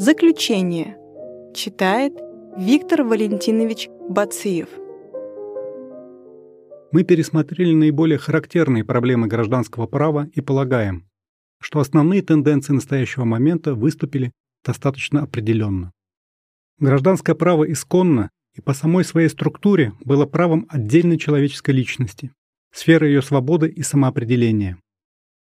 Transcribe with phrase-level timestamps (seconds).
[0.00, 0.96] Заключение.
[1.54, 2.14] Читает
[2.56, 4.70] Виктор Валентинович Бациев.
[6.90, 11.06] Мы пересмотрели наиболее характерные проблемы гражданского права и полагаем,
[11.60, 14.32] что основные тенденции настоящего момента выступили
[14.64, 15.92] достаточно определенно.
[16.78, 22.32] Гражданское право исконно и по самой своей структуре было правом отдельной человеческой личности,
[22.72, 24.78] сферой ее свободы и самоопределения.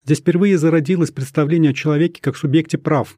[0.03, 3.17] Здесь впервые зародилось представление о человеке как субъекте прав,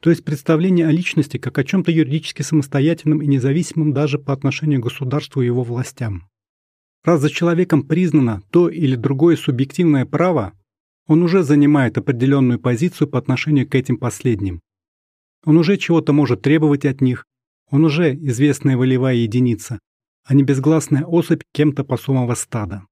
[0.00, 4.80] то есть представление о личности как о чем-то юридически самостоятельном и независимом даже по отношению
[4.80, 6.28] к государству и его властям.
[7.04, 10.52] Раз за человеком признано то или другое субъективное право,
[11.06, 14.60] он уже занимает определенную позицию по отношению к этим последним.
[15.44, 17.24] Он уже чего-то может требовать от них,
[17.70, 19.78] он уже известная волевая единица,
[20.24, 22.84] а не безгласная особь кем-то посомого стада.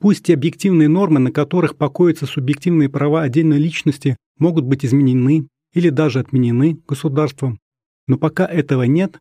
[0.00, 5.90] Пусть и объективные нормы, на которых покоятся субъективные права отдельной личности, могут быть изменены или
[5.90, 7.60] даже отменены государством,
[8.06, 9.20] но пока этого нет,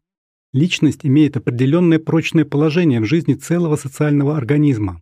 [0.52, 5.02] личность имеет определенное прочное положение в жизни целого социального организма.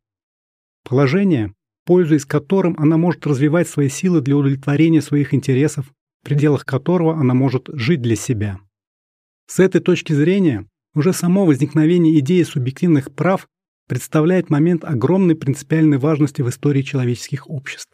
[0.84, 1.54] Положение,
[1.86, 5.86] пользуясь которым она может развивать свои силы для удовлетворения своих интересов,
[6.22, 8.60] в пределах которого она может жить для себя.
[9.48, 13.48] С этой точки зрения уже само возникновение идеи субъективных прав
[13.88, 17.94] представляет момент огромной принципиальной важности в истории человеческих обществ.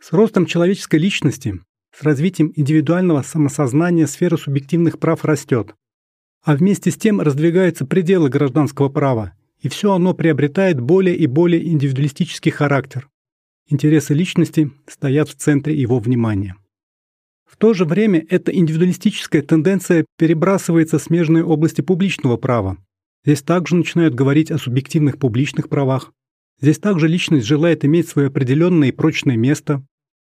[0.00, 1.60] С ростом человеческой личности,
[1.92, 5.74] с развитием индивидуального самосознания сфера субъективных прав растет,
[6.44, 11.66] а вместе с тем раздвигаются пределы гражданского права, и все оно приобретает более и более
[11.66, 13.08] индивидуалистический характер.
[13.68, 16.56] Интересы личности стоят в центре его внимания.
[17.44, 22.78] В то же время эта индивидуалистическая тенденция перебрасывается в смежные области публичного права,
[23.28, 26.12] Здесь также начинают говорить о субъективных публичных правах.
[26.60, 29.84] Здесь также личность желает иметь свое определенное и прочное место,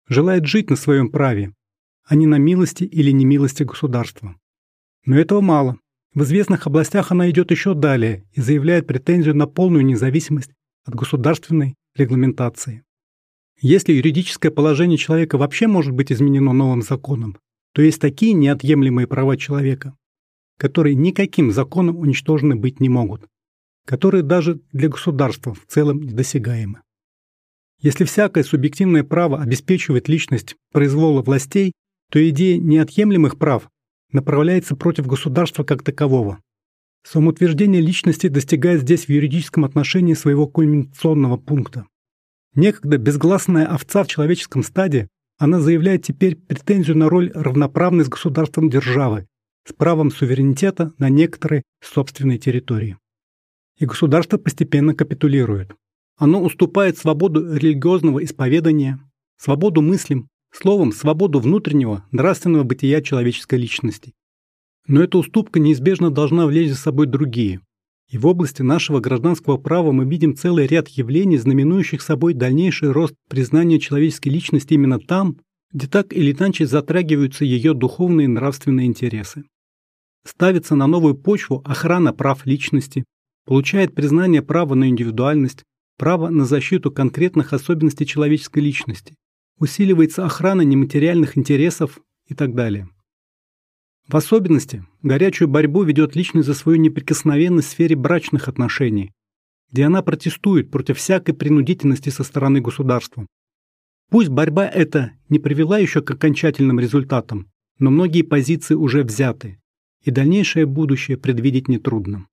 [0.10, 1.54] желает жить на своем праве,
[2.06, 4.36] а не на милости или немилости государства.
[5.06, 5.78] Но этого мало.
[6.14, 10.52] В известных областях она идет еще далее и заявляет претензию на полную независимость
[10.83, 12.83] от государственной регламентации.
[13.61, 17.38] Если юридическое положение человека вообще может быть изменено новым законом,
[17.73, 19.95] то есть такие неотъемлемые права человека,
[20.58, 23.28] которые никаким законом уничтожены быть не могут,
[23.86, 26.82] которые даже для государства в целом недосягаемы.
[27.82, 31.72] Если всякое субъективное право обеспечивает личность произвола властей,
[32.12, 33.70] то идея неотъемлемых прав
[34.12, 36.39] направляется против государства как такового.
[37.04, 41.86] Самоутверждение личности достигает здесь в юридическом отношении своего кульминационного пункта.
[42.56, 45.08] Некогда безгласная овца в человеческом стаде,
[45.38, 49.28] она заявляет теперь претензию на роль равноправной с государством державы,
[49.66, 52.98] с правом суверенитета на некоторые собственные территории.
[53.78, 55.72] И государство постепенно капитулирует.
[56.20, 59.00] Оно уступает свободу религиозного исповедания,
[59.38, 64.14] свободу мыслям, словом, свободу внутреннего нравственного бытия человеческой личности.
[64.86, 67.62] Но эта уступка неизбежно должна влечь за собой другие.
[68.12, 73.16] И в области нашего гражданского права мы видим целый ряд явлений, знаменующих собой дальнейший рост
[73.28, 75.38] признания человеческой личности именно там,
[75.72, 79.46] где так или иначе затрагиваются ее духовные и нравственные интересы
[80.30, 83.06] ставится на новую почву охрана прав личности,
[83.46, 85.64] получает признание права на индивидуальность,
[85.99, 89.15] право на защиту конкретных особенностей человеческой личности,
[89.60, 92.87] усиливается охрана нематериальных интересов и так далее.
[94.08, 99.11] В особенности горячую борьбу ведет личность за свою неприкосновенность в сфере брачных отношений,
[99.71, 103.27] где она протестует против всякой принудительности со стороны государства.
[104.09, 109.59] Пусть борьба эта не привела еще к окончательным результатам, но многие позиции уже взяты,
[110.04, 112.26] и дальнейшее будущее предвидеть нетрудно.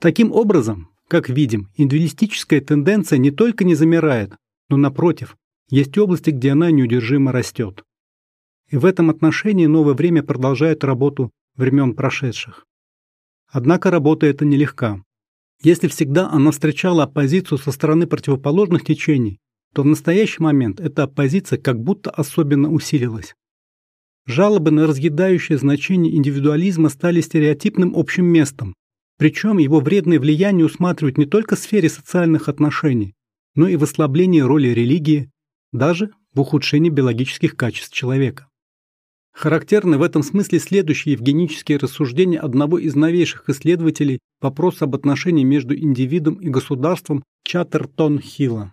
[0.00, 4.36] Таким образом, как видим, индивидуалистическая тенденция не только не замирает,
[4.68, 5.36] но напротив,
[5.68, 7.82] есть области, где она неудержимо растет.
[8.68, 12.64] И в этом отношении новое время продолжает работу времен прошедших.
[13.48, 15.02] Однако работа эта нелегка.
[15.60, 19.40] Если всегда она встречала оппозицию со стороны противоположных течений,
[19.74, 23.34] то в настоящий момент эта оппозиция как будто особенно усилилась.
[24.26, 28.74] Жалобы на разъедающее значение индивидуализма стали стереотипным общим местом,
[29.20, 33.14] причем его вредное влияние усматривают не только в сфере социальных отношений,
[33.54, 35.30] но и в ослаблении роли религии,
[35.72, 38.48] даже в ухудшении биологических качеств человека.
[39.34, 45.76] Характерны в этом смысле следующие евгенические рассуждения одного из новейших исследователей вопроса об отношении между
[45.76, 48.72] индивидом и государством Чаттертон Хилла.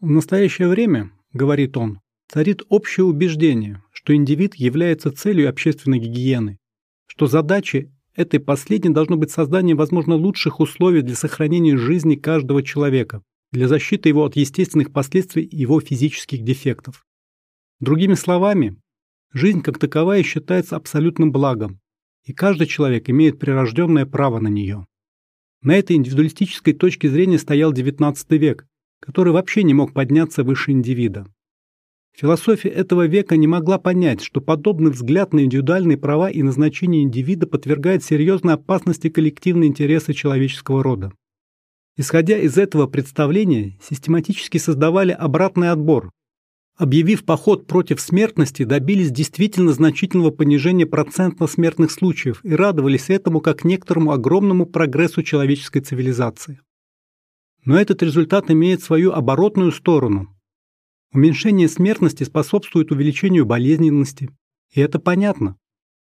[0.00, 6.58] В настоящее время, говорит он, царит общее убеждение, что индивид является целью общественной гигиены,
[7.06, 13.22] что задачей этой последней должно быть создание, возможно, лучших условий для сохранения жизни каждого человека,
[13.52, 17.06] для защиты его от естественных последствий его физических дефектов.
[17.80, 18.76] Другими словами,
[19.32, 21.80] жизнь как таковая считается абсолютным благом,
[22.24, 24.86] и каждый человек имеет прирожденное право на нее.
[25.62, 28.66] На этой индивидуалистической точке зрения стоял XIX век,
[29.00, 31.26] который вообще не мог подняться выше индивида.
[32.16, 37.46] Философия этого века не могла понять, что подобный взгляд на индивидуальные права и назначение индивида
[37.46, 41.12] подвергает серьезной опасности коллективные интересы человеческого рода.
[41.96, 46.10] Исходя из этого представления, систематически создавали обратный отбор.
[46.76, 53.64] Объявив поход против смертности, добились действительно значительного понижения процента смертных случаев и радовались этому как
[53.64, 56.60] некоторому огромному прогрессу человеческой цивилизации.
[57.66, 60.34] Но этот результат имеет свою оборотную сторону.
[61.12, 64.30] Уменьшение смертности способствует увеличению болезненности,
[64.72, 65.56] и это понятно.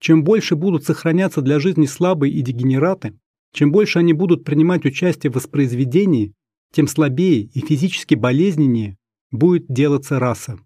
[0.00, 3.16] Чем больше будут сохраняться для жизни слабые и дегенераты,
[3.52, 6.32] чем больше они будут принимать участие в воспроизведении,
[6.72, 8.96] тем слабее и физически болезненнее
[9.30, 10.58] будет делаться раса.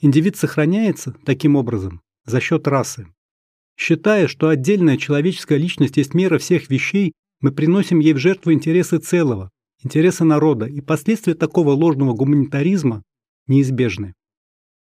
[0.00, 3.06] Индивид сохраняется, таким образом, за счет расы.
[3.76, 8.98] Считая, что отдельная человеческая личность есть мера всех вещей, мы приносим ей в жертву интересы
[8.98, 9.50] целого,
[9.82, 13.04] интересы народа, и последствия такого ложного гуманитаризма
[13.46, 14.14] неизбежны.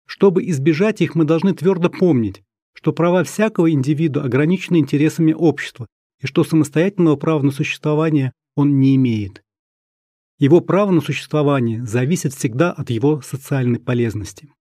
[0.06, 5.86] Чтобы избежать их, мы должны твердо помнить, что права всякого индивида ограничены интересами общества
[6.20, 9.42] и что самостоятельного права на существование он не имеет.
[10.38, 14.52] Его право на существование зависит всегда от его социальной полезности.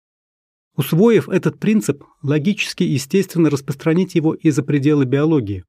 [0.78, 5.64] Усвоив этот принцип, логически и естественно распространить его и за пределы биологии.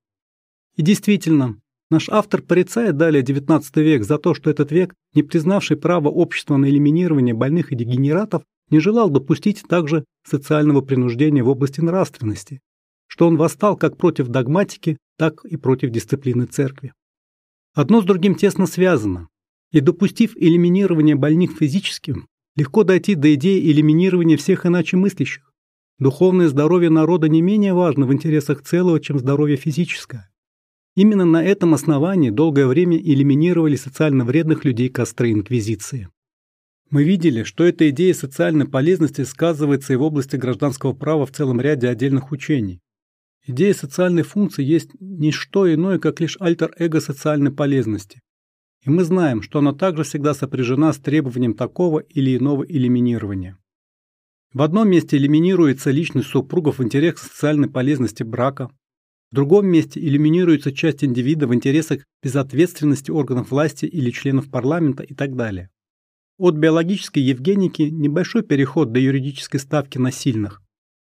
[0.76, 1.60] И действительно,
[1.91, 6.56] наш автор порицает далее XIX век за то, что этот век, не признавший право общества
[6.56, 12.61] на элиминирование больных и дегенератов, не желал допустить также социального принуждения в области нравственности,
[13.06, 16.93] что он восстал как против догматики, так и против дисциплины церкви.
[17.75, 19.29] Одно с другим тесно связано,
[19.71, 22.17] и допустив элиминирование больных физически,
[22.56, 25.53] легко дойти до идеи элиминирования всех иначе мыслящих.
[25.99, 30.31] Духовное здоровье народа не менее важно в интересах целого, чем здоровье физическое.
[30.96, 36.08] Именно на этом основании долгое время элиминировали социально вредных людей костры Инквизиции.
[36.88, 41.60] Мы видели, что эта идея социальной полезности сказывается и в области гражданского права в целом
[41.60, 42.81] ряде отдельных учений.
[43.46, 48.22] Идея социальной функции есть не что иное, как лишь альтер-эго социальной полезности.
[48.82, 53.58] И мы знаем, что она также всегда сопряжена с требованием такого или иного элиминирования.
[54.54, 58.70] В одном месте элиминируется личность супругов в интересах социальной полезности брака,
[59.31, 65.14] в другом месте элиминируется часть индивида в интересах безответственности органов власти или членов парламента и
[65.14, 65.70] так далее.
[66.38, 70.62] От биологической евгеники небольшой переход до юридической ставки на сильных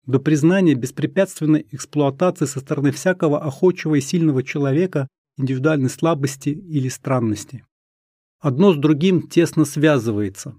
[0.08, 5.06] до признания беспрепятственной эксплуатации со стороны всякого охочего и сильного человека
[5.36, 7.66] индивидуальной слабости или странности.
[8.40, 10.54] Одно с другим тесно связывается.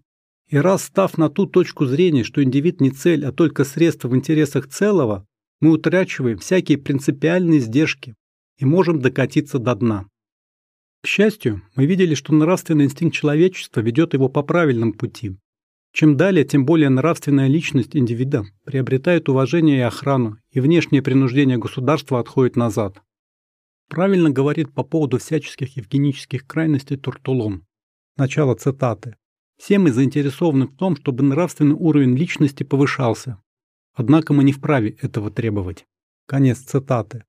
[0.50, 4.16] И раз став на ту точку зрения, что индивид не цель, а только средство в
[4.16, 5.26] интересах целого,
[5.62, 8.16] мы утрачиваем всякие принципиальные издержки
[8.58, 10.06] и можем докатиться до дна.
[11.02, 15.38] К счастью, мы видели, что нравственный инстинкт человечества ведет его по правильному пути,
[15.92, 22.20] чем далее, тем более нравственная личность индивида приобретает уважение и охрану, и внешнее принуждение государства
[22.20, 23.02] отходит назад.
[23.90, 27.66] Правильно говорит по поводу всяческих евгенических крайностей Туртулон.
[28.18, 29.16] Начало цитаты.
[29.58, 33.42] Все мы заинтересованы в том, чтобы нравственный уровень личности повышался.
[34.00, 35.86] Однако мы не вправе этого требовать.
[36.26, 37.26] Конец цитаты.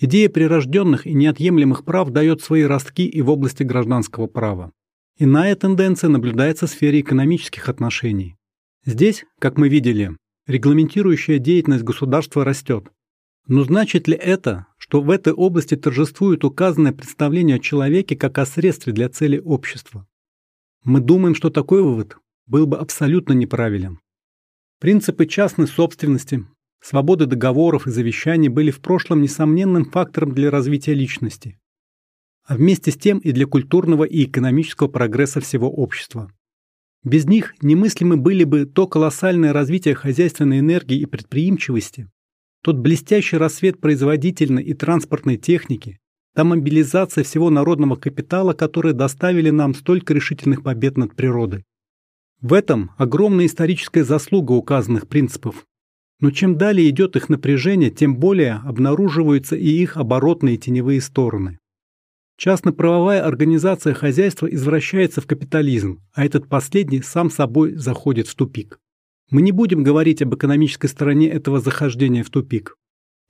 [0.00, 4.72] Идея прирожденных и неотъемлемых прав дает свои ростки и в области гражданского права.
[5.18, 8.36] Иная тенденция наблюдается в сфере экономических отношений.
[8.86, 12.88] Здесь, как мы видели, регламентирующая деятельность государства растет.
[13.46, 18.46] Но значит ли это, что в этой области торжествует указанное представление о человеке как о
[18.46, 20.06] средстве для цели общества?
[20.82, 23.98] Мы думаем, что такой вывод был бы абсолютно неправилен.
[24.80, 26.44] Принципы частной собственности,
[26.80, 31.58] свободы договоров и завещаний были в прошлом несомненным фактором для развития личности
[32.46, 36.32] а вместе с тем и для культурного и экономического прогресса всего общества.
[37.02, 42.08] Без них немыслимы были бы то колоссальное развитие хозяйственной энергии и предприимчивости,
[42.62, 45.98] тот блестящий рассвет производительной и транспортной техники,
[46.34, 51.64] та мобилизация всего народного капитала, которые доставили нам столько решительных побед над природой.
[52.42, 55.66] В этом огромная историческая заслуга указанных принципов.
[56.20, 61.58] Но чем далее идет их напряжение, тем более обнаруживаются и их оборотные теневые стороны.
[62.38, 68.78] Частно-правовая организация хозяйства извращается в капитализм, а этот последний сам собой заходит в тупик.
[69.30, 72.76] Мы не будем говорить об экономической стороне этого захождения в тупик.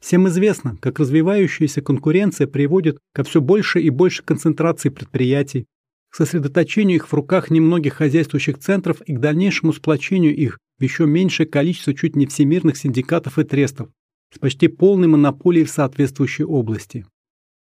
[0.01, 5.67] Всем известно, как развивающаяся конкуренция приводит ко все больше и больше концентрации предприятий,
[6.11, 11.07] к сосредоточению их в руках немногих хозяйствующих центров и к дальнейшему сплочению их в еще
[11.07, 13.91] меньшее количество чуть не всемирных синдикатов и трестов
[14.33, 17.07] с почти полной монополией в соответствующей области.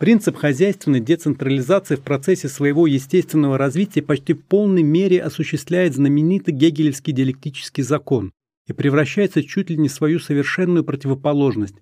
[0.02, 7.14] Принцип хозяйственной децентрализации в процессе своего естественного развития почти в полной мере осуществляет знаменитый гегелевский
[7.14, 8.32] диалектический закон
[8.68, 11.76] и превращается чуть ли не в свою совершенную противоположность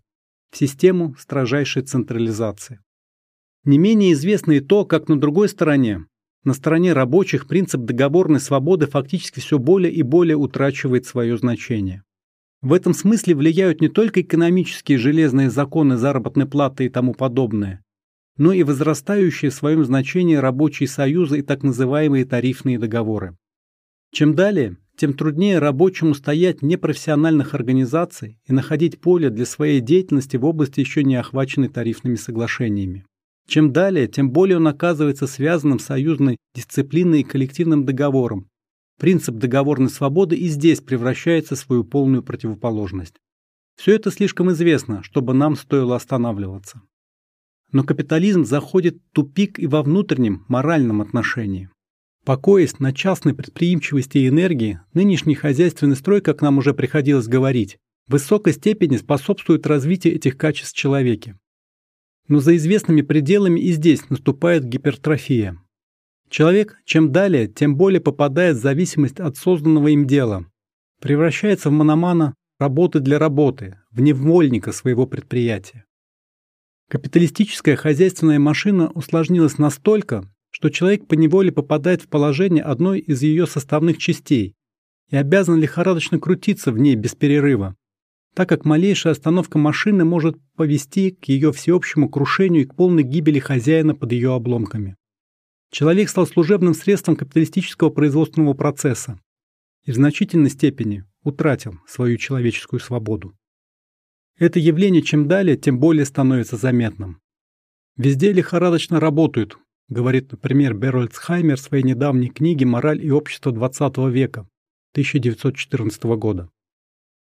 [0.52, 2.80] в систему строжайшей централизации.
[3.64, 6.06] Не менее известно и то, как на другой стороне,
[6.44, 12.04] на стороне рабочих принцип договорной свободы фактически все более и более утрачивает свое значение.
[12.62, 17.84] В этом смысле влияют не только экономические железные законы заработной платы и тому подобное,
[18.38, 23.38] но и возрастающие в своем значении рабочие союзы и так называемые тарифные договоры.
[24.12, 30.44] Чем далее, тем труднее рабочему стоять непрофессиональных организаций и находить поле для своей деятельности в
[30.44, 33.06] области еще не охваченной тарифными соглашениями.
[33.50, 38.48] Чем далее, тем более он оказывается связанным с союзной дисциплиной и коллективным договором.
[39.00, 43.16] Принцип договорной свободы и здесь превращается в свою полную противоположность.
[43.76, 46.84] Все это слишком известно, чтобы нам стоило останавливаться.
[47.72, 51.72] Но капитализм заходит в тупик и во внутреннем моральном отношении.
[52.26, 58.12] Покоясь на частной предприимчивости и энергии, нынешний хозяйственный строй, как нам уже приходилось говорить, в
[58.12, 61.36] высокой степени способствует развитию этих качеств в человеке.
[62.30, 65.58] Но за известными пределами и здесь наступает гипертрофия.
[66.30, 70.46] Человек, чем далее, тем более попадает в зависимость от созданного им дела,
[71.02, 75.86] превращается в мономана работы для работы, в невольника своего предприятия.
[76.88, 83.98] Капиталистическая хозяйственная машина усложнилась настолько, что человек поневоле попадает в положение одной из ее составных
[83.98, 84.56] частей
[85.10, 87.76] и обязан лихорадочно крутиться в ней без перерыва,
[88.40, 93.38] так как малейшая остановка машины может повести к ее всеобщему крушению и к полной гибели
[93.38, 94.96] хозяина под ее обломками.
[95.72, 99.20] Человек стал служебным средством капиталистического производственного процесса
[99.84, 103.34] и в значительной степени утратил свою человеческую свободу.
[104.38, 107.20] Это явление чем далее, тем более становится заметным.
[107.98, 109.58] Везде лихорадочно работают,
[109.90, 114.48] говорит, например, Берлицхаймер в своей недавней книге «Мораль и общество XX века»
[114.94, 116.50] 1914 года.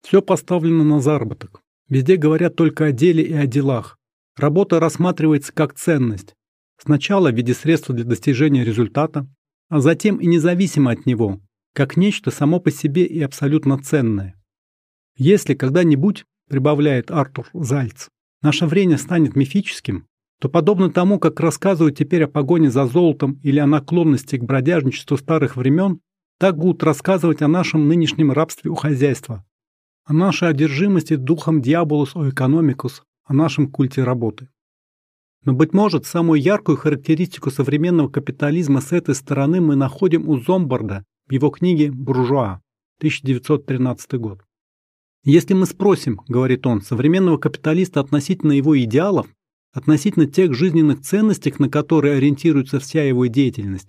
[0.07, 1.63] Все поставлено на заработок.
[1.89, 3.99] Везде говорят только о деле и о делах.
[4.37, 6.37] Работа рассматривается как ценность.
[6.81, 9.27] Сначала в виде средства для достижения результата,
[9.69, 11.41] а затем и независимо от него,
[11.75, 14.41] как нечто само по себе и абсолютно ценное.
[15.17, 18.07] Если когда-нибудь прибавляет Артур Зальц,
[18.43, 20.07] наше время станет мифическим,
[20.41, 25.17] то подобно тому, как рассказывают теперь о погоне за золотом или о наклонности к бродяжничеству
[25.17, 25.99] старых времен,
[26.39, 29.45] так будут рассказывать о нашем нынешнем рабстве у хозяйства,
[30.07, 34.49] о нашей одержимости духом дьяволус о экономикус, о нашем культе работы.
[35.45, 41.05] Но, быть может, самую яркую характеристику современного капитализма с этой стороны мы находим у Зомбарда
[41.27, 42.61] в его книге «Буржуа»
[42.99, 44.45] 1913 год.
[45.25, 49.27] Если мы спросим, говорит он, современного капиталиста относительно его идеалов,
[49.73, 53.89] относительно тех жизненных ценностей, на которые ориентируется вся его деятельность,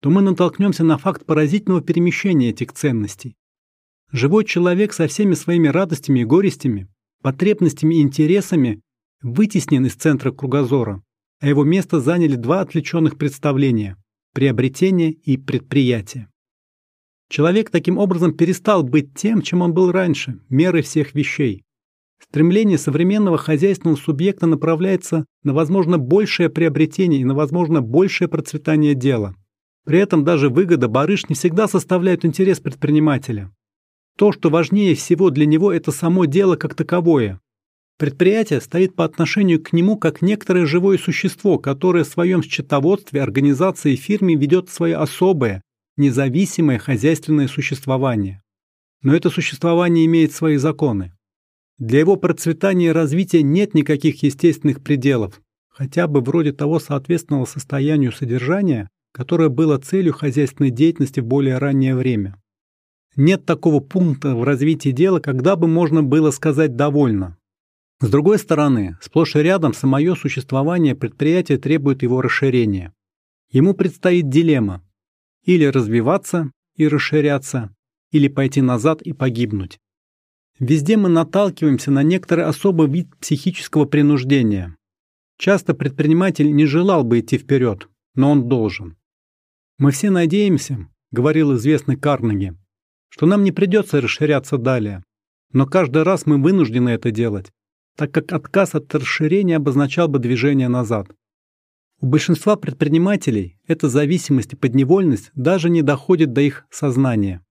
[0.00, 3.36] то мы натолкнемся на факт поразительного перемещения этих ценностей.
[4.10, 6.88] Живой человек со всеми своими радостями и горестями,
[7.22, 8.80] потребностями и интересами
[9.20, 11.02] вытеснен из центра кругозора,
[11.40, 13.96] а его место заняли два отвлеченных представления–
[14.34, 16.28] приобретение и предприятие.
[17.28, 21.64] Человек таким образом перестал быть тем, чем он был раньше, мерой всех вещей.
[22.18, 29.36] Стремление современного хозяйственного субъекта направляется на, возможно, большее приобретение и на, возможно, большее процветание дела.
[29.84, 33.52] При этом даже выгода барыш не всегда составляет интерес предпринимателя.
[34.18, 37.40] То, что важнее всего для него, это само дело как таковое.
[37.98, 43.92] Предприятие стоит по отношению к нему как некоторое живое существо, которое в своем счетоводстве, организации
[43.92, 45.62] и фирме ведет свое особое,
[45.96, 48.42] независимое хозяйственное существование.
[49.02, 51.16] Но это существование имеет свои законы.
[51.78, 58.10] Для его процветания и развития нет никаких естественных пределов, хотя бы вроде того соответственного состоянию
[58.10, 62.34] содержания, которое было целью хозяйственной деятельности в более раннее время.
[63.20, 67.36] Нет такого пункта в развитии дела, когда бы можно было сказать «довольно».
[68.00, 72.94] С другой стороны, сплошь и рядом самое существование предприятия требует его расширения.
[73.50, 74.84] Ему предстоит дилемма
[75.44, 77.74] или развиваться и расширяться,
[78.12, 79.80] или пойти назад и погибнуть.
[80.60, 84.76] Везде мы наталкиваемся на некоторый особый вид психического принуждения.
[85.38, 88.96] Часто предприниматель не желал бы идти вперед, но он должен.
[89.76, 92.56] «Мы все надеемся»,— говорил известный Карнеги,
[93.08, 95.04] «что нам не придется расширяться далее,
[95.52, 97.50] но каждый раз мы вынуждены это делать,
[97.96, 101.08] так как отказ от расширения обозначал бы движение назад.
[102.00, 107.44] У большинства предпринимателей эта зависимость и подневольность даже не доходит до их сознания.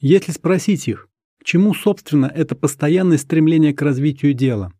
[0.00, 1.08] Если спросить их,
[1.38, 4.72] К чему, собственно, это постоянное стремление к развитию дела?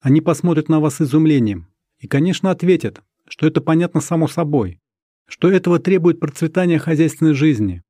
[0.00, 1.68] Они посмотрят на вас с изумлением
[2.00, 4.80] и, конечно, ответят, что это понятно само собой,
[5.28, 7.84] что этого требует процветание хозяйственной жизни,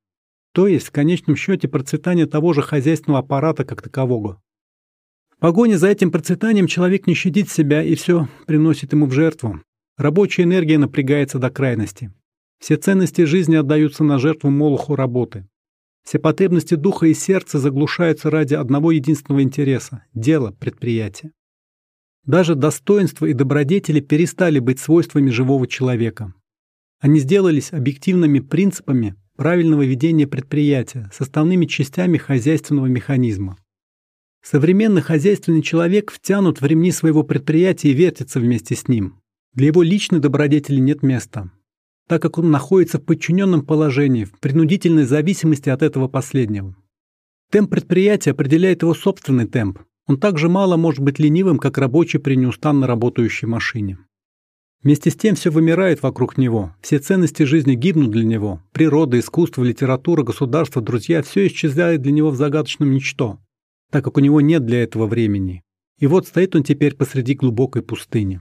[0.52, 4.40] то есть в конечном счете процветание того же хозяйственного аппарата как такового.
[5.30, 9.60] В погоне за этим процветанием человек не щадит себя и все приносит ему в жертву.
[9.96, 12.12] Рабочая энергия напрягается до крайности.
[12.58, 15.46] Все ценности жизни отдаются на жертву молоху работы.
[16.04, 21.32] Все потребности духа и сердца заглушаются ради одного единственного интереса– дела, предприятия.
[22.24, 26.34] Даже достоинства и добродетели перестали быть свойствами живого человека.
[27.00, 33.56] Они сделались объективными принципами правильного ведения предприятия, составными частями хозяйственного механизма.
[34.42, 39.22] Современный хозяйственный человек втянут в ремни своего предприятия и вертится вместе с ним.
[39.54, 41.50] Для его личной добродетели нет места
[42.08, 46.74] так как он находится в подчиненном положении, в принудительной зависимости от этого последнего.
[47.50, 49.80] Темп предприятия определяет его собственный темп.
[50.06, 53.98] Он так же мало может быть ленивым, как рабочий при неустанно работающей машине.
[54.84, 58.62] Вместе с тем все вымирает вокруг него, все ценности жизни гибнут для него.
[58.72, 63.40] Природа, искусство, литература, государство, друзья– все исчезает для него в загадочном ничто,
[63.90, 65.64] так как у него нет для этого времени.
[65.98, 68.40] И вот стоит он теперь посреди глубокой пустыни.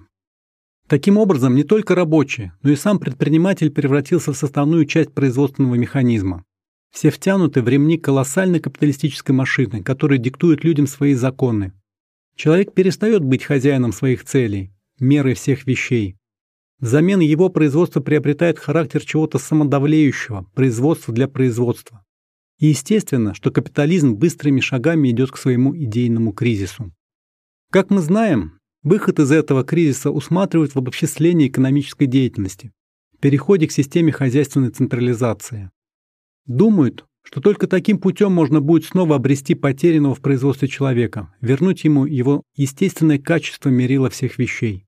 [0.88, 6.46] Таким образом, не только рабочие, но и сам предприниматель превратился в составную часть производственного механизма.
[6.94, 11.74] Все втянуты в ремни колоссальной капиталистической машины, которая диктует людям свои законы.
[12.36, 16.15] Человек перестает быть хозяином своих целей, мерой всех вещей.
[16.79, 22.03] Взамен его производство приобретает характер чего-то самодавлеющего, производства для производства.
[22.60, 26.91] И естественно, что капитализм быстрыми шагами идет к своему идейному кризису.
[27.72, 32.72] Как мы знаем, Выход из этого кризиса усматривают в обобществлении экономической деятельности,
[33.19, 35.72] переходе к системе хозяйственной централизации.
[36.46, 42.05] Думают, что только таким путем можно будет снова обрести потерянного в производстве человека, вернуть ему
[42.05, 44.85] его естественное качество мерила всех вещей.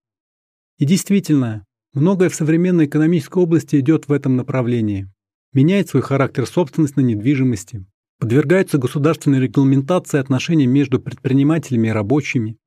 [0.77, 5.07] И действительно, многое в современной экономической области идет в этом направлении.
[5.53, 7.85] Меняет свой характер собственность на недвижимости,
[8.19, 12.57] подвергаются государственной регламентации отношений между предпринимателями и рабочими,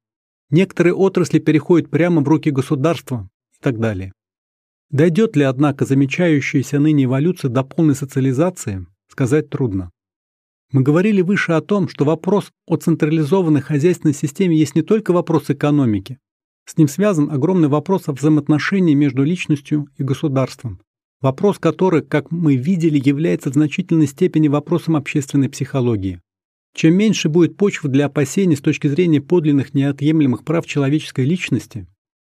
[0.52, 3.26] Некоторые отрасли переходят прямо в руки государства
[3.58, 4.12] и так далее.
[4.90, 9.90] Дойдет ли, однако, замечающаяся ныне эволюция до полной социализации, сказать трудно.
[10.70, 15.48] Мы говорили выше о том, что вопрос о централизованной хозяйственной системе есть не только вопрос
[15.48, 16.18] экономики.
[16.64, 20.81] С ним связан огромный вопрос о взаимоотношении между личностью и государством.
[21.20, 26.20] Вопрос, который, как мы видели, является в значительной степени вопросом общественной психологии.
[26.75, 31.87] Чем меньше будет почвы для опасений с точки зрения подлинных неотъемлемых прав человеческой личности,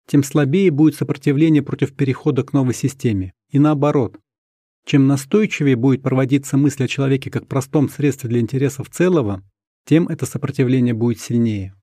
[0.09, 3.33] тем слабее будет сопротивление против перехода к новой системе.
[3.51, 4.19] И наоборот,
[4.87, 9.45] чем настойчивее будет проводиться мысль о человеке как простом средстве для интересов целого,
[9.87, 11.75] тем это сопротивление будет сильнее.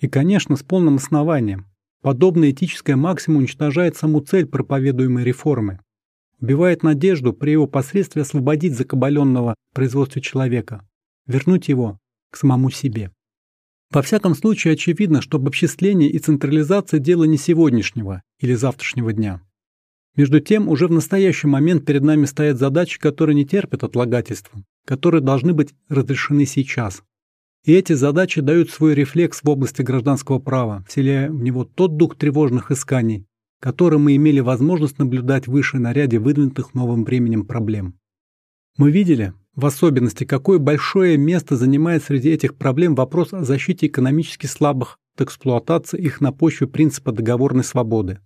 [0.00, 1.66] И, конечно, с полным основанием.
[2.02, 5.80] Подобная этическая максима уничтожает саму цель проповедуемой реформы.
[6.40, 10.86] Убивает надежду при его посредстве освободить закабаленного производства человека,
[11.26, 11.98] вернуть его
[12.30, 13.10] к самому себе.
[13.90, 19.40] Во всяком случае, очевидно, что обобществление и централизация– дело не сегодняшнего или завтрашнего дня.
[20.16, 25.22] Между тем, уже в настоящий момент перед нами стоят задачи, которые не терпят отлагательства, которые
[25.22, 27.02] должны быть разрешены сейчас.
[27.66, 32.16] И эти задачи дают свой рефлекс в области гражданского права, вселяя в него тот дух
[32.16, 33.26] тревожных исканий,
[33.60, 37.98] который мы имели возможность наблюдать выше на ряде выдвинутых новым временем проблем.
[38.78, 44.46] Мы видели, в особенности, какое большое место занимает среди этих проблем вопрос о защите экономически
[44.46, 48.20] слабых от эксплуатации их на почве принципа договорной свободы.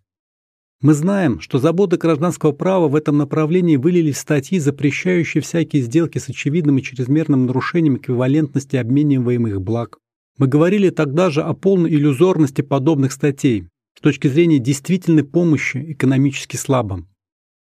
[0.83, 6.17] Мы знаем, что заботы гражданского права в этом направлении вылились в статьи, запрещающие всякие сделки
[6.17, 9.99] с очевидным и чрезмерным нарушением эквивалентности обмениваемых благ.
[10.39, 16.57] Мы говорили тогда же о полной иллюзорности подобных статей с точки зрения действительной помощи экономически
[16.57, 17.09] слабым.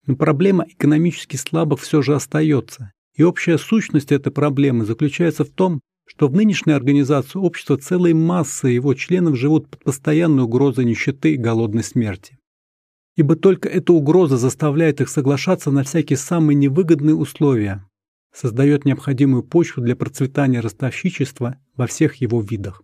[0.08, 5.82] Но проблема экономически слабых все же остается, и общая сущность этой проблемы заключается в том,
[6.08, 11.38] что в нынешней организации общества целой массы его членов живут под постоянной угрозой нищеты и
[11.38, 12.38] голодной смерти.
[13.16, 17.86] Ибо только эта угроза заставляет их соглашаться на всякие самые невыгодные условия,
[18.34, 22.84] создает необходимую почву для процветания ростовщичества во всех его видах.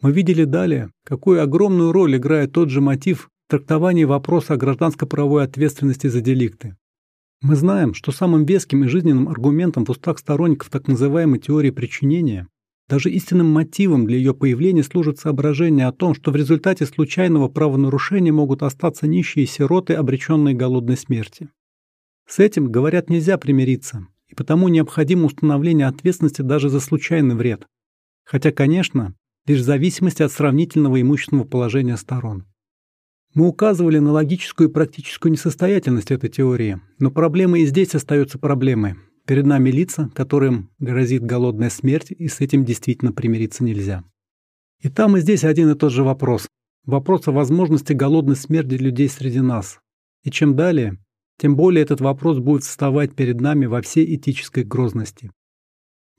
[0.00, 5.44] Мы видели далее, какую огромную роль играет тот же мотив в трактовании вопроса о гражданско-правовой
[5.44, 6.76] ответственности за деликты.
[7.42, 12.48] Мы знаем, что самым веским и жизненным аргументом в устах сторонников так называемой теории причинения,
[12.88, 18.32] даже истинным мотивом для ее появления служит соображение о том, что в результате случайного правонарушения
[18.32, 21.48] могут остаться нищие сироты, обреченные голодной смерти.
[22.26, 27.66] С этим, говорят, нельзя примириться, и потому необходимо установление ответственности даже за случайный вред,
[28.24, 29.14] Хотя, конечно,
[29.46, 32.46] лишь в зависимости от сравнительного имущественного положения сторон.
[33.34, 38.94] Мы указывали на логическую и практическую несостоятельность этой теории, но проблема и здесь остается проблемой.
[39.26, 44.04] Перед нами лица, которым грозит голодная смерть, и с этим действительно примириться нельзя.
[44.80, 46.46] И там и здесь один и тот же вопрос.
[46.84, 49.80] Вопрос о возможности голодной смерти людей среди нас.
[50.24, 50.98] И чем далее,
[51.38, 55.30] тем более этот вопрос будет вставать перед нами во всей этической грозности.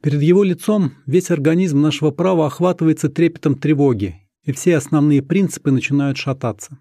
[0.01, 6.17] Перед его лицом весь организм нашего права охватывается трепетом тревоги, и все основные принципы начинают
[6.17, 6.79] шататься.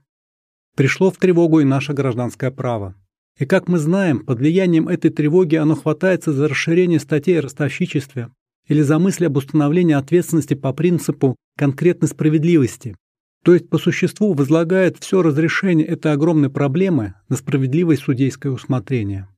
[0.75, 2.95] Пришло в тревогу и наше гражданское право.
[3.39, 8.31] И как мы знаем, под влиянием этой тревоги оно хватается за расширение статей о ростовщичестве
[8.69, 12.97] или за мысль об установлении ответственности по принципу конкретной справедливости,
[13.45, 19.29] то есть по существу возлагает все разрешение этой огромной проблемы на справедливое судейское усмотрение.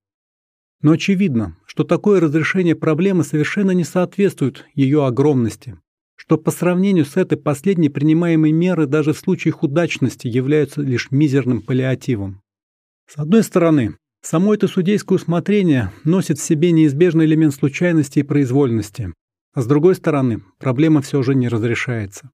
[0.82, 5.78] Но очевидно, что такое разрешение проблемы совершенно не соответствует ее огромности,
[6.16, 11.62] что по сравнению с этой последней принимаемой меры даже в случаях удачности являются лишь мизерным
[11.62, 12.42] паллиативом.
[13.08, 19.14] С одной стороны, само это судейское усмотрение носит в себе неизбежный элемент случайности и произвольности,
[19.54, 22.30] а с другой стороны, проблема все же не разрешается.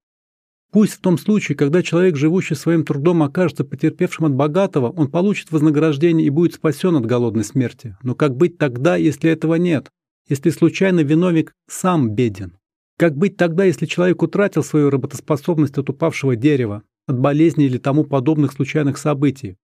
[0.72, 5.52] Пусть в том случае, когда человек, живущий своим трудом, окажется потерпевшим от богатого, он получит
[5.52, 7.98] вознаграждение и будет спасен от голодной смерти.
[8.02, 9.90] Но как быть тогда, если этого нет?
[10.28, 12.56] Если случайно виновник сам беден?
[12.98, 18.04] Как быть тогда, если человек утратил свою работоспособность от упавшего дерева, от болезни или тому
[18.04, 19.58] подобных случайных событий?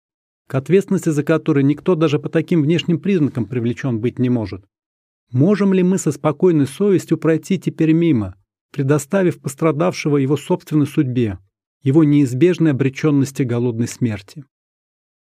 [0.48, 4.64] К ответственности за которые никто даже по таким внешним признакам привлечен быть не может.
[5.30, 8.34] Можем ли мы со спокойной совестью пройти теперь мимо,
[8.72, 11.38] предоставив пострадавшего его собственной судьбе,
[11.82, 14.44] его неизбежной обреченности голодной смерти?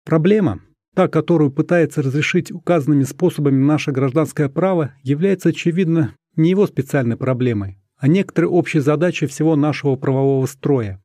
[0.06, 0.62] Проблема,
[0.94, 7.80] та, которую пытается разрешить указанными способами наше гражданское право, является, очевидно, не его специальной проблемой,
[7.98, 11.02] а некоторой общей задачей всего нашего правового строя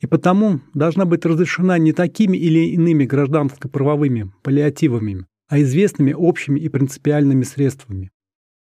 [0.00, 6.68] и потому должна быть разрешена не такими или иными гражданско-правовыми паллиативами, а известными общими и
[6.68, 8.10] принципиальными средствами.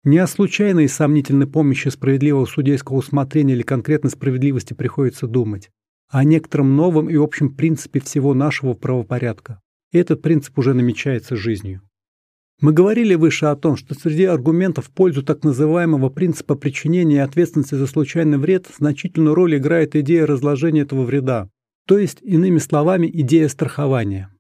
[0.05, 5.71] Не о случайной и сомнительной помощи справедливого судейского усмотрения или конкретной справедливости приходится думать,
[6.11, 9.61] а о некотором новом и общем принципе всего нашего правопорядка.
[9.93, 11.81] Этот принцип уже намечается жизнью.
[12.65, 17.75] Мы говорили выше о том, что среди аргументов в пользу так называемого принципа причинения ответственности
[17.75, 21.51] за случайный вред значительную роль играет идея разложения этого вреда,
[21.87, 24.31] то есть, иными словами, идея страхования.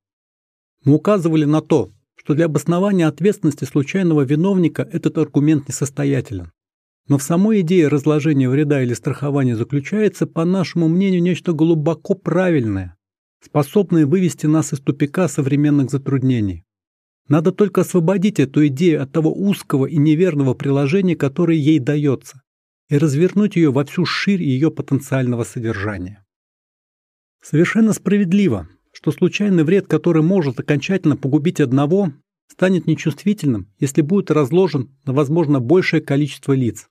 [0.86, 6.50] Мы указывали на то, что для обоснования ответственности случайного виновника этот аргумент несостоятелен.
[7.08, 12.96] Но в самой идее разложения вреда или страхования заключается, по нашему мнению, нечто глубоко правильное,
[13.44, 16.64] способное вывести нас из тупика современных затруднений.
[17.28, 22.42] Надо только освободить эту идею от того узкого и неверного приложения, которое ей дается,
[22.90, 26.24] и развернуть ее во всю ширь ее потенциального содержания.
[27.42, 32.12] Совершенно справедливо, что случайный вред, который может окончательно погубить одного,
[32.46, 36.88] станет нечувствительным, если будет разложен на, возможно, большее количество лиц.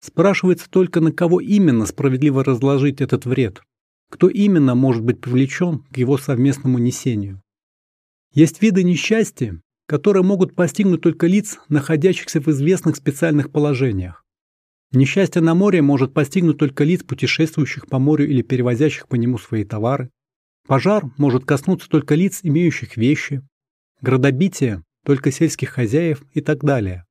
[0.00, 3.62] Спрашивается только, на кого именно справедливо разложить этот вред,
[4.10, 7.40] кто именно может быть привлечен к его совместному несению.
[8.32, 14.24] Есть виды несчастья, которые могут постигнуть только лиц, находящихся в известных специальных положениях.
[14.92, 19.64] Несчастье на море может постигнуть только лиц, путешествующих по морю или перевозящих по нему свои
[19.64, 20.10] товары.
[20.68, 23.42] Пожар может коснуться только лиц, имеющих вещи.
[24.00, 27.06] Градобитие– только сельских хозяев и так далее.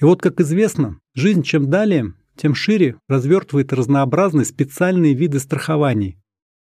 [0.00, 6.16] И вот, как известно, жизнь чем далее, тем шире развертывает разнообразные специальные виды страхований,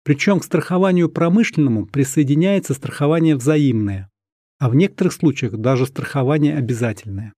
[0.09, 4.09] причем к страхованию промышленному присоединяется страхование взаимное,
[4.57, 7.33] а в некоторых случаях даже страхование обязательное.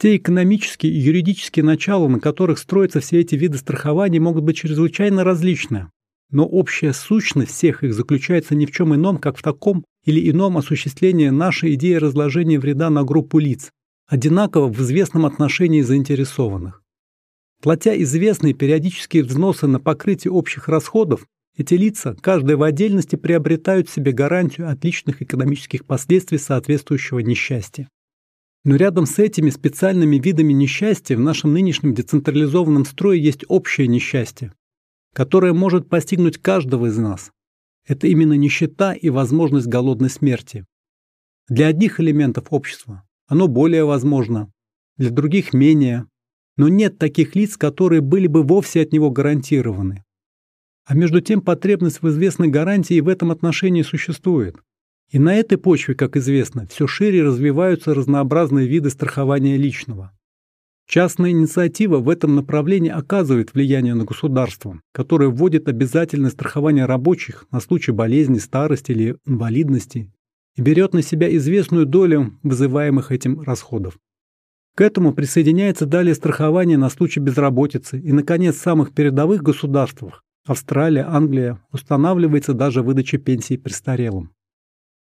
[0.00, 5.24] Те экономические и юридические начала, на которых строятся все эти виды страхования, могут быть чрезвычайно
[5.24, 5.90] различны,
[6.30, 10.58] но общая сущность всех их заключается ни в чем ином, как в таком или ином
[10.58, 13.72] осуществлении нашей идеи разложения вреда на группу лиц,
[14.06, 16.84] одинаково в известном отношении заинтересованных.
[17.60, 24.12] Платя известные периодические взносы на покрытие общих расходов, эти лица, каждая в отдельности, приобретают себе
[24.12, 27.88] гарантию отличных экономических последствий соответствующего несчастья.
[28.64, 34.52] Но рядом с этими специальными видами несчастья в нашем нынешнем децентрализованном строе есть общее несчастье,
[35.14, 37.30] которое может постигнуть каждого из нас.
[37.86, 40.66] Это именно нищета и возможность голодной смерти.
[41.48, 44.50] Для одних элементов общества оно более возможно,
[44.96, 46.06] для других менее,
[46.56, 50.05] но нет таких лиц, которые были бы вовсе от него гарантированы.
[50.86, 54.56] А между тем потребность в известной гарантии в этом отношении существует.
[55.10, 60.12] И на этой почве, как известно, все шире развиваются разнообразные виды страхования личного.
[60.88, 67.58] Частная инициатива в этом направлении оказывает влияние на государство, которое вводит обязательное страхование рабочих на
[67.58, 70.12] случай болезни, старости или инвалидности
[70.54, 73.98] и берет на себя известную долю вызываемых этим расходов.
[74.76, 81.02] К этому присоединяется далее страхование на случай безработицы и, наконец, в самых передовых государствах Австралия,
[81.02, 84.30] Англия устанавливается даже выдача пенсий престарелым.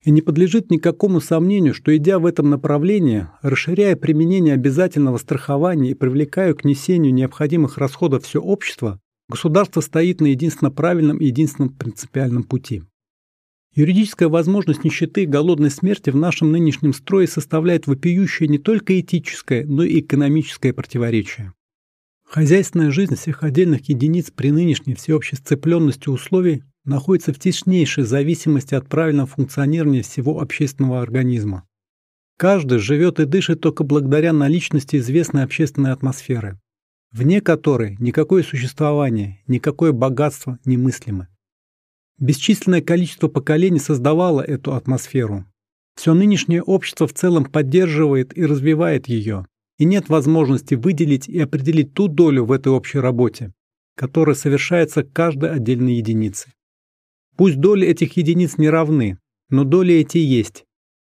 [0.04, 5.96] И не подлежит никакому сомнению, что идя в этом направлении, расширяя применение обязательного страхования и
[5.96, 12.44] привлекая к несению необходимых расходов все общество, государство стоит на единственно правильном и единственном принципиальном
[12.44, 12.84] пути.
[13.74, 19.66] Юридическая возможность нищеты и голодной смерти в нашем нынешнем строе составляет вопиющее не только этическое,
[19.66, 21.54] но и экономическое противоречие.
[22.32, 28.88] Хозяйственная жизнь всех отдельных единиц при нынешней всеобщей сцепленности условий находится в теснейшей зависимости от
[28.88, 31.68] правильного функционирования всего общественного организма.
[32.38, 36.58] Каждый живет и дышит только благодаря наличности известной общественной атмосферы,
[37.12, 41.28] вне которой никакое существование, никакое богатство немыслимо.
[42.18, 45.44] Бесчисленное количество поколений создавало эту атмосферу.
[45.98, 49.48] Все нынешнее общество в целом поддерживает и развивает ее,
[49.82, 53.52] и нет возможности выделить и определить ту долю в этой общей работе,
[53.96, 56.54] которая совершается каждой отдельной единицей.
[57.36, 59.18] Пусть доли этих единиц не равны,
[59.50, 60.66] но доли эти есть.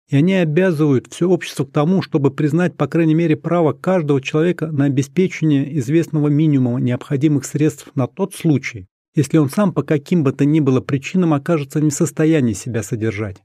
[0.08, 4.72] И они обязывают все общество к тому, чтобы признать, по крайней мере, право каждого человека
[4.72, 10.32] на обеспечение известного минимума необходимых средств на тот случай, если он сам по каким бы
[10.32, 13.37] то ни было причинам окажется не в состоянии себя содержать.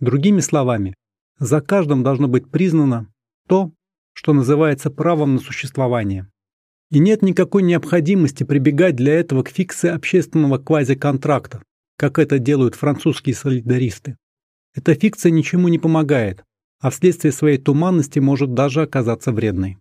[0.00, 0.94] Другими словами,
[1.38, 3.12] за каждым должно быть признано
[3.46, 3.70] то,
[4.12, 6.30] что называется правом на существование.
[6.90, 11.62] И нет никакой необходимости прибегать для этого к фикции общественного квазиконтракта,
[11.96, 14.16] как это делают французские солидаристы.
[14.74, 16.44] Эта фикция ничему не помогает,
[16.80, 19.78] а вследствие своей туманности может даже оказаться вредной.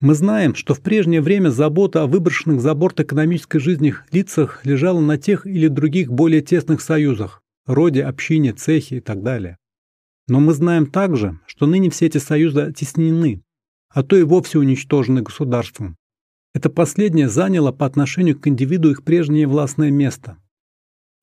[0.00, 5.00] Мы знаем, что в прежнее время забота о выброшенных за борт экономической жизни лицах лежала
[5.00, 9.56] на тех или других более тесных союзах, роде, общине, цехе и так далее.
[10.28, 13.42] Но мы знаем также, что ныне все эти союзы оттеснены,
[13.94, 15.96] а то и вовсе уничтожены государством.
[16.52, 20.36] Это последнее заняло по отношению к индивиду их прежнее властное место,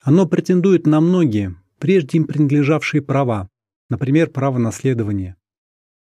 [0.03, 3.49] оно претендует на многие, прежде им принадлежавшие права,
[3.87, 5.35] например, право наследования.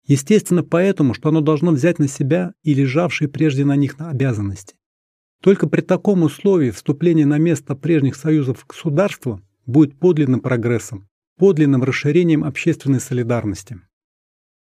[0.07, 4.77] Естественно, поэтому, что оно должно взять на себя и лежавшие прежде на них обязанности.
[5.43, 11.07] Только при таком условии вступление на место прежних союзов государства будет подлинным прогрессом,
[11.37, 13.83] подлинным расширением общественной солидарности.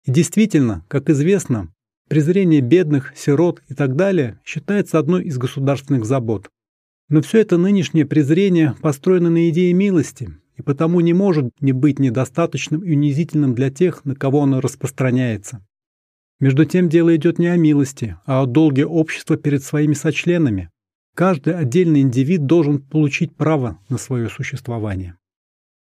[0.04, 1.72] И действительно, как известно,
[2.12, 6.50] презрение бедных, сирот и так далее считается одной из государственных забот.
[7.08, 11.98] Но все это нынешнее презрение построено на идее милости, и потому не может не быть
[11.98, 15.64] недостаточным и унизительным для тех, на кого оно распространяется.
[16.38, 20.68] Между тем дело идет не о милости, а о долге общества перед своими сочленами.
[21.14, 25.16] Каждый отдельный индивид должен получить право на свое существование.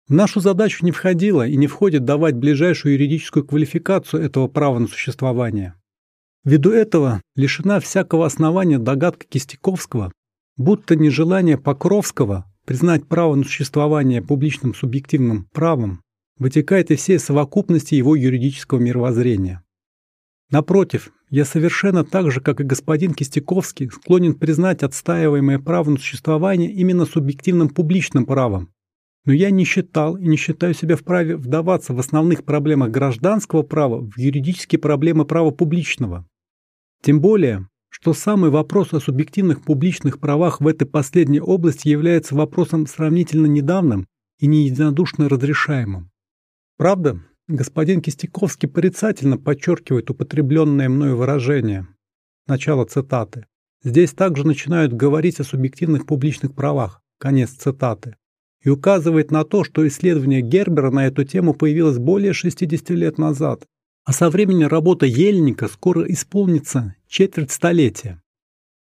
[0.07, 4.87] В нашу задачу не входило и не входит давать ближайшую юридическую квалификацию этого права на
[4.87, 5.75] существование.
[6.44, 10.12] Ввиду этого лишена всякого основания догадка Кистяковского,
[10.57, 16.02] будто нежелание Покровского признать право на существование публичным субъективным правом
[16.38, 19.62] вытекает из всей совокупности его юридического мировоззрения.
[20.50, 26.70] Напротив, я совершенно так же, как и господин Кистяковский, склонен признать отстаиваемое право на существование
[26.72, 28.70] именно субъективным публичным правом.
[29.24, 34.00] Но я не считал и не считаю себя вправе вдаваться в основных проблемах гражданского права
[34.00, 36.26] в юридические проблемы права публичного.
[37.03, 42.87] Тем более, что самый вопрос о субъективных публичных правах в этой последней области является вопросом
[42.87, 44.07] сравнительно недавним
[44.38, 46.11] и не единодушно разрешаемым.
[46.79, 51.88] Правда, господин Кистяковский порицательно подчеркивает употребленное мною выражение.
[52.47, 53.47] Начало цитаты.
[53.83, 57.03] Здесь также начинают говорить о субъективных публичных правах.
[57.19, 58.17] Конец цитаты.
[58.62, 63.67] И указывает на то, что исследование Гербера на эту тему появилось более 60 лет назад,
[64.05, 68.21] а со времени работы Ельника скоро исполнится четверть столетия.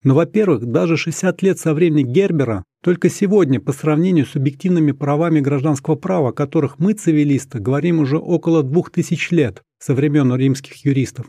[0.03, 5.41] Но, во-первых, даже 60 лет со времени Гербера только сегодня по сравнению с субъективными правами
[5.41, 10.85] гражданского права, о которых мы, цивилисты, говорим уже около двух тысяч лет со времен римских
[10.85, 11.27] юристов.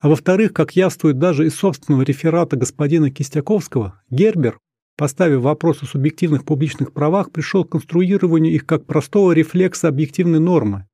[0.00, 4.58] А во-вторых, как явствует даже из собственного реферата господина Кистяковского, Гербер,
[4.96, 10.86] поставив вопрос о субъективных публичных правах, пришел к конструированию их как простого рефлекса объективной нормы,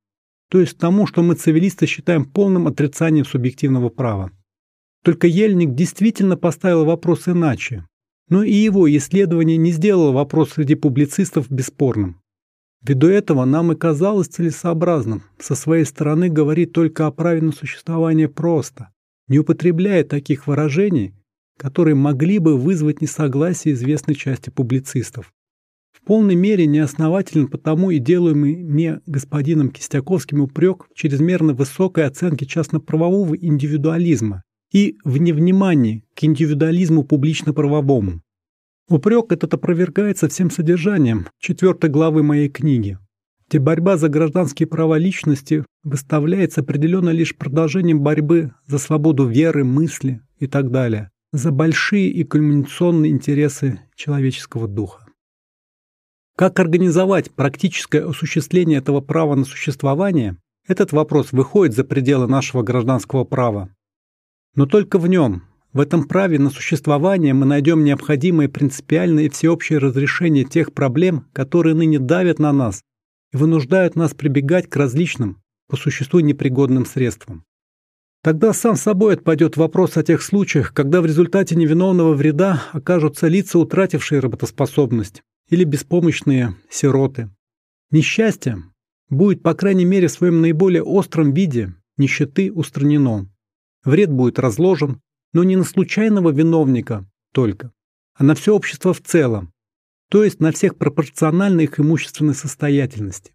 [0.52, 4.32] то есть тому, что мы цивилисты считаем полным отрицанием субъективного права.
[5.02, 7.86] Только Ельник действительно поставил вопрос иначе,
[8.28, 12.20] но и его исследование не сделало вопрос среди публицистов бесспорным.
[12.82, 18.28] Ввиду этого нам и казалось целесообразным со своей стороны говорить только о праве на существование
[18.28, 18.90] просто,
[19.28, 21.14] не употребляет таких выражений,
[21.56, 25.32] которые могли бы вызвать несогласие известной части публицистов.
[26.02, 32.44] В полной мере неоснователен потому и делаемый мне господином Кистяковским упрек в чрезмерно высокой оценке
[32.44, 38.20] частно-правового индивидуализма и в невнимании к индивидуализму публично-правовому.
[38.88, 42.98] Упрек этот опровергается всем содержанием четвертой главы моей книги,
[43.48, 50.20] где борьба за гражданские права личности выставляется определенно лишь продолжением борьбы за свободу веры, мысли
[50.40, 55.01] и так далее, за большие и кульминационные интересы человеческого духа.
[56.42, 63.22] Как организовать практическое осуществление этого права на существование, этот вопрос выходит за пределы нашего гражданского
[63.22, 63.68] права.
[64.56, 69.78] Но только в нем, в этом праве на существование мы найдем необходимое принципиальное и всеобщее
[69.78, 72.82] разрешение тех проблем, которые ныне давят на нас
[73.32, 77.44] и вынуждают нас прибегать к различным, по существу непригодным средствам.
[78.20, 83.60] Тогда сам собой отпадет вопрос о тех случаях, когда в результате невиновного вреда окажутся лица,
[83.60, 87.30] утратившие работоспособность, или беспомощные сироты.
[87.90, 88.62] Несчастье
[89.10, 93.28] будет, по крайней мере, в своем наиболее остром виде нищеты устранено.
[93.84, 95.00] Вред будет разложен,
[95.32, 97.72] но не на случайного виновника только,
[98.14, 99.52] а на все общество в целом,
[100.08, 103.34] то есть на всех пропорционально их имущественной состоятельности.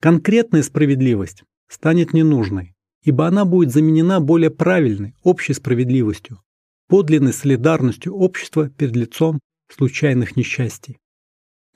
[0.00, 6.40] Конкретная справедливость станет ненужной, ибо она будет заменена более правильной, общей справедливостью,
[6.88, 10.98] подлинной солидарностью общества перед лицом случайных несчастий.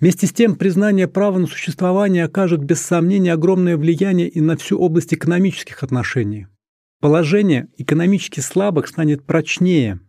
[0.01, 4.79] Вместе с тем, признание права на существование окажет без сомнения огромное влияние и на всю
[4.79, 6.49] область экономических отношений.
[7.01, 10.01] Положение экономически слабых станет прочнее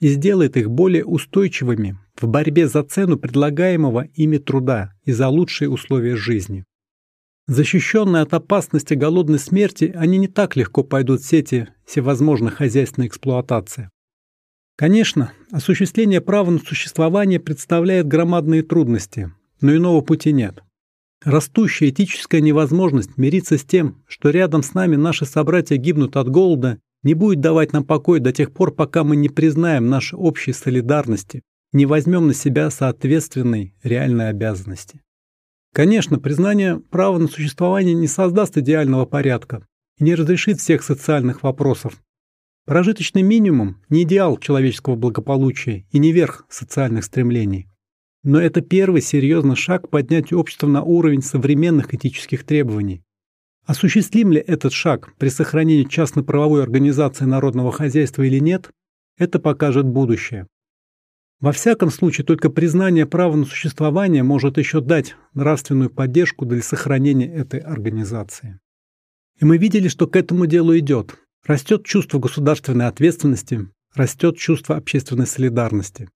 [0.00, 5.70] и сделает их более устойчивыми в борьбе за цену предлагаемого ими труда и за лучшие
[5.70, 6.64] условия жизни.
[7.46, 13.90] Защищенные от опасности голодной смерти, они не так легко пойдут в сети всевозможной хозяйственной эксплуатации.
[14.80, 20.62] Конечно, осуществление права на существование представляет громадные трудности, но иного пути нет.
[21.22, 26.78] Растущая этическая невозможность мириться с тем, что рядом с нами наши собратья гибнут от голода,
[27.02, 31.42] не будет давать нам покой до тех пор, пока мы не признаем нашей общей солидарности,
[31.72, 35.02] не возьмем на себя соответственной реальной обязанности.
[35.74, 39.62] Конечно, признание права на существование не создаст идеального порядка
[39.98, 42.00] и не разрешит всех социальных вопросов.
[42.66, 47.68] Прожиточный минимум– не идеал человеческого благополучия и не верх социальных стремлений.
[48.22, 53.02] Но это первый серьезный шаг к поднятию общества на уровень современных этических требований.
[53.64, 58.70] Осуществим ли этот шаг при сохранении частно-правовой организации народного хозяйства или нет,
[59.16, 60.46] это покажет будущее.
[61.40, 67.32] Во всяком случае, только признание права на существование может еще дать нравственную поддержку для сохранения
[67.32, 68.60] этой организации.
[69.38, 71.16] И мы видели, что к этому делу идет.
[71.46, 76.08] Растет чувство государственной ответственности, растет чувство общественной солидарности.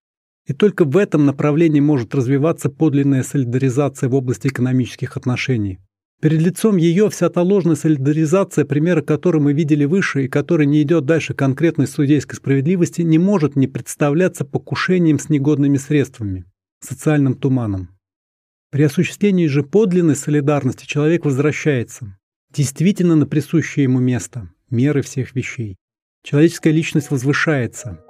[0.46, 5.78] И только в этом направлении может развиваться подлинная солидаризация в области экономических отношений.
[6.20, 10.82] Перед лицом ее вся та ложная солидаризация, примеры которой мы видели выше и которая не
[10.82, 16.44] идет дальше конкретной судейской справедливости, не может не представляться покушением с негодными средствами,
[16.80, 17.88] социальным туманом.
[18.70, 22.18] При осуществлении же подлинной солидарности человек возвращается
[22.50, 25.76] действительно на присущее ему место, меры всех вещей.
[26.22, 28.00] Человеческая личность возвышается–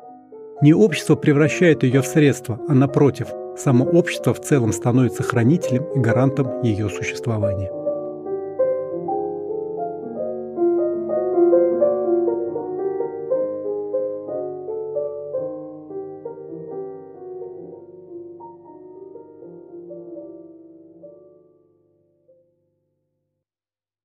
[0.63, 5.99] не общество превращает ее в средство, а напротив, само общество в целом становится хранителем и
[5.99, 7.84] гарантом ее существования.